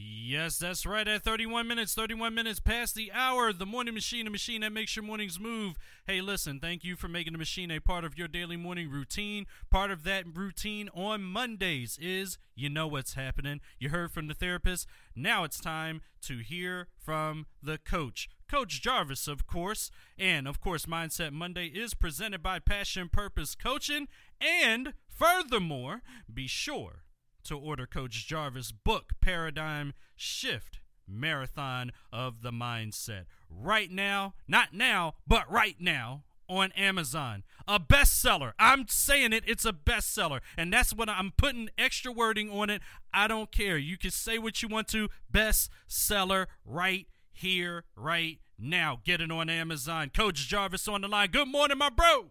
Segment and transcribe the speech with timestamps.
[0.00, 1.08] Yes, that's right.
[1.08, 4.94] At 31 minutes, 31 minutes past the hour, the morning machine, a machine that makes
[4.94, 5.76] your mornings move.
[6.06, 9.46] Hey, listen, thank you for making the machine a part of your daily morning routine.
[9.70, 13.60] Part of that routine on Mondays is you know what's happening.
[13.78, 14.86] You heard from the therapist.
[15.16, 18.28] Now it's time to hear from the coach.
[18.48, 19.90] Coach Jarvis, of course.
[20.18, 24.08] And of course, Mindset Monday is presented by Passion Purpose Coaching.
[24.40, 26.02] And furthermore,
[26.32, 27.04] be sure
[27.44, 33.24] to order Coach Jarvis' book, Paradigm Shift Marathon of the Mindset.
[33.50, 37.44] Right now, not now, but right now on Amazon.
[37.66, 38.52] A bestseller.
[38.58, 40.40] I'm saying it, it's a bestseller.
[40.56, 42.82] And that's what I'm putting extra wording on it.
[43.12, 43.76] I don't care.
[43.76, 45.08] You can say what you want to.
[45.32, 49.00] Bestseller right here, right now.
[49.04, 50.10] Get it on Amazon.
[50.14, 51.30] Coach Jarvis on the line.
[51.30, 52.30] Good morning, my bro.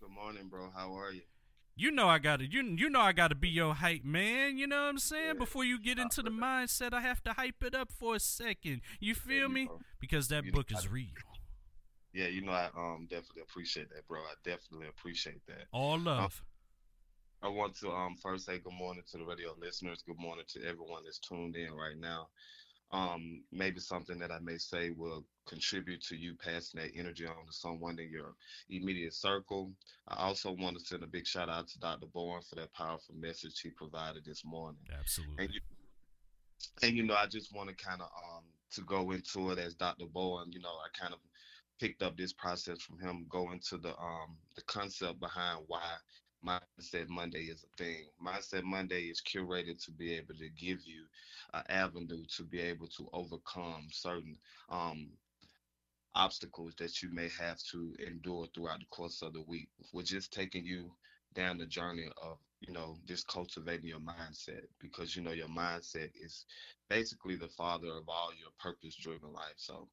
[0.00, 0.70] Good morning, bro.
[0.74, 1.22] How are you?
[1.76, 4.58] You know I gotta you you know I gotta be your hype man.
[4.58, 5.34] You know what I'm saying?
[5.34, 5.38] Yeah.
[5.38, 8.80] Before you get into the mindset, I have to hype it up for a second.
[9.00, 9.64] You feel yeah, me?
[9.66, 9.80] Know.
[10.00, 11.08] Because that you book know, is real.
[12.12, 14.20] Yeah, you know I um definitely appreciate that, bro.
[14.20, 15.66] I definitely appreciate that.
[15.72, 16.42] All um, love.
[17.42, 20.02] Um, I want to um first say good morning to the radio listeners.
[20.06, 22.28] Good morning to everyone that's tuned in right now
[22.94, 27.34] um, maybe something that I may say will contribute to you passing that energy on
[27.46, 28.34] to someone in your
[28.70, 29.72] immediate circle.
[30.06, 32.06] I also want to send a big shout out to Dr.
[32.06, 34.78] Bourne for that powerful message he provided this morning.
[34.96, 35.44] Absolutely.
[35.44, 35.60] And you,
[36.82, 39.74] and, you know, I just want to kind of um, to go into it as
[39.74, 40.06] Dr.
[40.06, 40.52] Bourne.
[40.52, 41.18] You know, I kind of
[41.80, 45.82] picked up this process from him, going to the um the concept behind why
[46.46, 48.06] Mindset Monday is a thing.
[48.24, 51.04] Mindset Monday is curated to be able to give you
[51.54, 54.38] an avenue to be able to overcome certain
[54.70, 55.10] um,
[56.14, 59.68] obstacles that you may have to endure throughout the course of the week.
[59.92, 60.92] We're just taking you
[61.34, 66.10] down the journey of you know just cultivating your mindset because you know your mindset
[66.22, 66.46] is
[66.90, 69.88] basically the father of all your purpose driven life so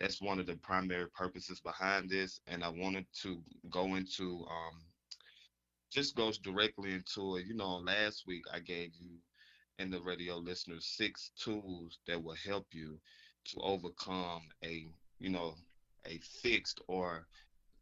[0.00, 4.82] that's one of the primary purposes behind this and i wanted to go into um,
[5.90, 7.46] just goes directly into it.
[7.46, 9.10] You know, last week I gave you
[9.78, 12.98] and the radio listeners six tools that will help you
[13.46, 14.86] to overcome a,
[15.18, 15.54] you know,
[16.06, 17.26] a fixed or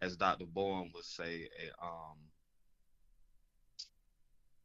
[0.00, 0.46] as Dr.
[0.46, 2.18] Bourne would say, a um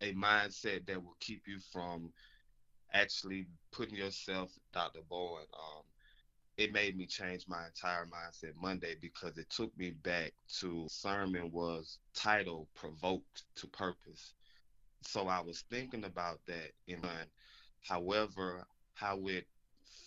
[0.01, 2.11] a mindset that will keep you from
[2.93, 4.99] actually putting yourself, Dr.
[5.09, 5.83] Bourne, um,
[6.57, 11.51] it made me change my entire mindset Monday because it took me back to sermon
[11.51, 14.33] was titled Provoked to Purpose.
[15.01, 17.27] So I was thinking about that in mind.
[17.81, 19.47] However, how it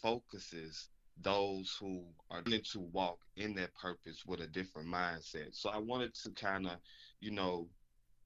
[0.01, 0.89] focuses
[1.23, 5.55] those who are going to walk in that purpose with a different mindset.
[5.55, 6.79] So I wanted to kind of,
[7.21, 7.69] you know,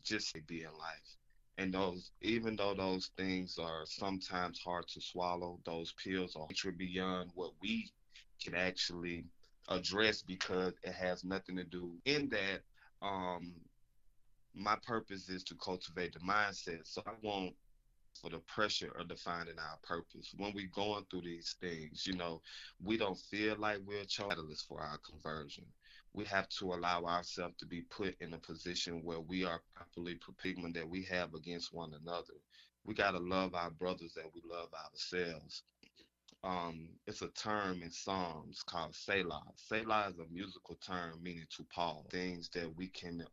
[0.02, 1.16] just be in life.
[1.58, 7.30] And those, even though those things are sometimes hard to swallow, those pills are beyond
[7.34, 7.90] what we
[8.42, 9.26] can actually
[9.68, 12.62] address because it has nothing to do in that
[13.02, 13.54] um
[14.54, 16.86] my purpose is to cultivate the mindset.
[16.86, 17.54] So i want
[18.20, 20.34] for the pressure of defining our purpose.
[20.36, 22.42] When we're going through these things you know
[22.82, 25.66] we don't feel like we're catalysts for our conversion.
[26.14, 30.16] We have to allow ourselves to be put in a position where we are properly
[30.16, 32.34] prepared that we have against one another.
[32.84, 35.64] We got to love our brothers that we love ourselves
[36.42, 39.42] um, it's a term in Psalms called Selah.
[39.56, 42.06] Selah is a musical term meaning to pause.
[42.10, 43.24] Things that we can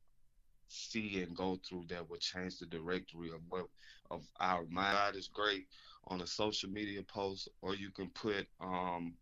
[0.68, 3.68] see and go through that will change the directory of what
[4.12, 4.94] of our mind.
[4.94, 5.68] God is great
[6.07, 9.13] on a social media post, or you can put um,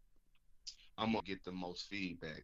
[0.98, 2.44] I'm gonna get the most feedback.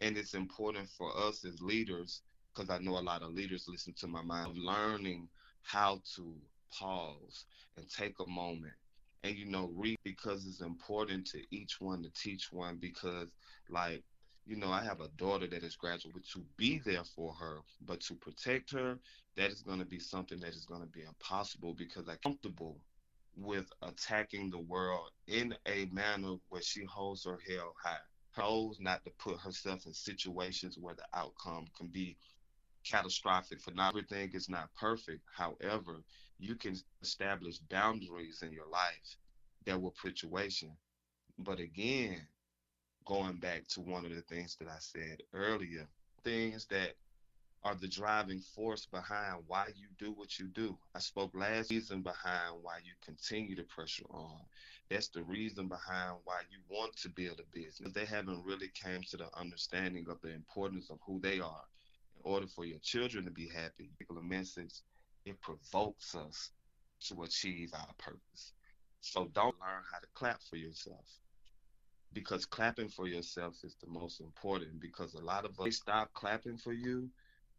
[0.00, 2.22] And it's important for us as leaders,
[2.54, 5.28] because I know a lot of leaders listen to my mind, learning
[5.62, 6.34] how to
[6.70, 8.74] pause and take a moment
[9.26, 13.30] and you know read because it's important to each one to teach one because
[13.70, 14.02] like
[14.46, 18.00] you know i have a daughter that is graduating to be there for her but
[18.00, 18.98] to protect her
[19.36, 22.78] that is going to be something that is going to be impossible because i'm comfortable
[23.36, 27.96] with attacking the world in a manner where she holds her head high
[28.38, 32.16] knows not to put herself in situations where the outcome can be
[32.88, 36.02] catastrophic for not everything is not perfect however
[36.38, 39.16] you can establish boundaries in your life
[39.64, 40.70] that will situation.
[41.38, 42.20] But again,
[43.04, 45.86] going back to one of the things that I said earlier,
[46.24, 46.94] things that
[47.64, 50.76] are the driving force behind why you do what you do.
[50.94, 54.38] I spoke last season behind why you continue to pressure on.
[54.88, 57.92] That's the reason behind why you want to build a business.
[57.92, 61.64] They haven't really came to the understanding of the importance of who they are.
[62.26, 64.82] Order for your children to be happy, particular message
[65.24, 66.50] it provokes us
[67.08, 68.52] to achieve our purpose.
[69.00, 71.06] So don't learn how to clap for yourself.
[72.12, 76.56] Because clapping for yourself is the most important because a lot of us stop clapping
[76.56, 77.08] for you,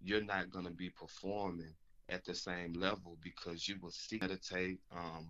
[0.02, 1.74] you're not going to be performing
[2.10, 5.30] at the same level because you will see meditate um,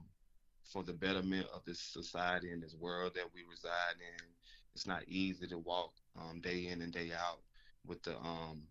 [0.64, 4.26] for the betterment of this society and this world that we reside in.
[4.74, 7.42] It's not easy to walk um, day in and day out
[7.86, 8.64] with the um,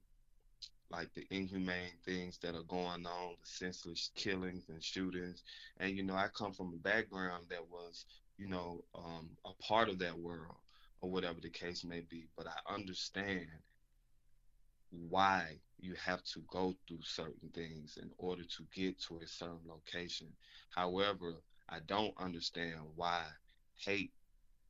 [0.90, 5.42] like the inhumane things that are going on, the senseless killings and shootings.
[5.78, 8.06] And you know, I come from a background that was,
[8.38, 10.56] you know, um, a part of that world
[11.00, 12.28] or whatever the case may be.
[12.36, 13.48] But I understand
[14.90, 19.60] why you have to go through certain things in order to get to a certain
[19.66, 20.28] location.
[20.70, 23.24] However, I don't understand why
[23.76, 24.12] hate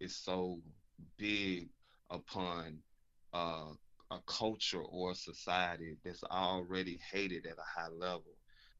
[0.00, 0.60] is so
[1.18, 1.68] big
[2.10, 2.78] upon
[3.32, 3.72] uh,
[4.10, 8.36] a culture or a society that's already hated at a high level.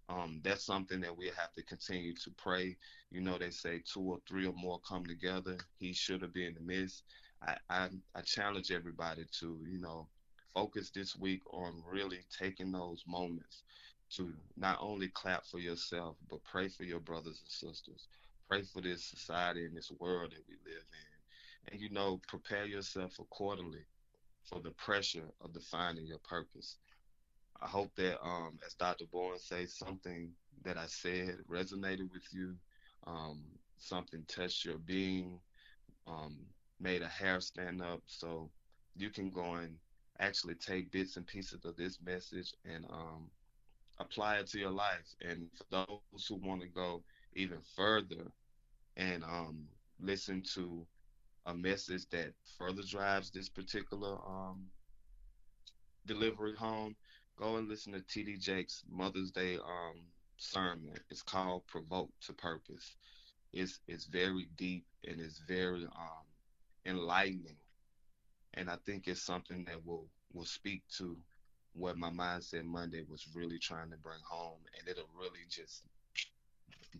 [0.09, 2.77] Um, that's something that we have to continue to pray.
[3.11, 5.57] You know, they say two or three or more come together.
[5.79, 7.03] He should have been in the midst.
[7.43, 10.07] I, I, I challenge everybody to, you know,
[10.55, 13.65] focus this week on really taking those moments
[14.11, 18.07] to not only clap for yourself, but pray for your brothers and sisters.
[18.49, 21.73] Pray for this society and this world that we live in.
[21.73, 23.85] And, you know, prepare yourself accordingly
[24.47, 26.79] for the pressure of defining your purpose.
[27.61, 29.07] I hope that, um, as Dr.
[29.11, 30.31] Bowen says, something
[30.65, 32.55] that I said resonated with you,
[33.07, 33.43] um,
[33.79, 35.41] something touched your being,
[36.07, 36.37] um,
[36.81, 38.03] made a hair stand up.
[38.07, 38.51] So
[38.97, 39.77] you can go and
[40.21, 43.31] actually take bits and pieces of this message and um,
[43.99, 45.15] apply it to your life.
[45.23, 47.03] And for those who want to go
[47.35, 48.31] even further
[48.97, 49.65] and um,
[50.01, 50.87] listen to
[51.47, 54.67] a message that further drives this particular um,
[56.07, 56.97] delivery home,
[57.37, 60.03] go and listen to TD Jakes' Mother's Day um,
[60.37, 60.95] sermon.
[61.09, 62.97] It's called "Provoke to Purpose."
[63.53, 66.27] It's it's very deep and it's very um,
[66.85, 67.57] enlightening,
[68.55, 71.17] and I think it's something that will will speak to
[71.75, 75.85] what my mindset Monday was really trying to bring home, and it'll really just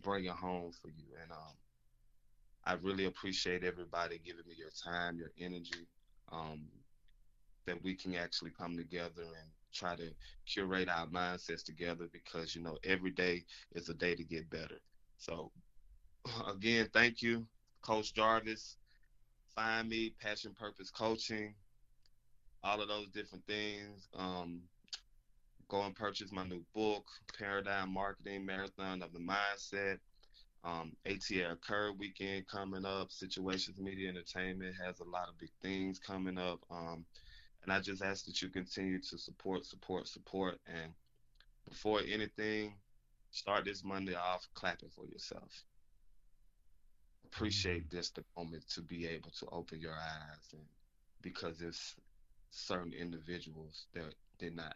[0.01, 1.05] bring it home for you.
[1.21, 1.55] And um,
[2.67, 5.87] I really appreciate everybody giving me your time, your energy,
[6.33, 6.67] um,
[7.65, 10.09] that we can actually come together and try to
[10.45, 14.81] curate our mindsets together because, you know, every day is a day to get better.
[15.17, 15.49] So,
[16.47, 17.47] again, thank you,
[17.81, 18.75] Coach Jarvis.
[19.55, 21.55] Find me, Passion Purpose Coaching,
[22.65, 24.09] all of those different things.
[24.13, 24.59] Um,
[25.69, 27.05] go and purchase my new book,
[27.39, 29.99] Paradigm Marketing Marathon of the Mindset.
[30.63, 33.11] Um, ATL Curve weekend coming up.
[33.11, 36.59] Situations Media Entertainment has a lot of big things coming up.
[36.69, 37.05] Um,
[37.63, 40.59] and I just ask that you continue to support, support, support.
[40.67, 40.93] And
[41.67, 42.75] before anything,
[43.31, 45.63] start this Monday off clapping for yourself.
[47.25, 50.61] Appreciate this the moment to be able to open your eyes and
[51.21, 51.95] because there's
[52.51, 54.75] certain individuals that did not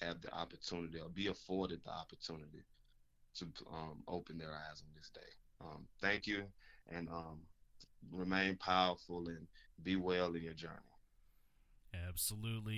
[0.00, 2.62] have the opportunity or be afforded the opportunity
[3.36, 5.20] to um, open their eyes on this day.
[5.60, 6.44] Um, thank you,
[6.90, 7.40] and um,
[8.10, 9.46] remain powerful and
[9.82, 10.76] be well in your journey.
[12.08, 12.76] Absolutely.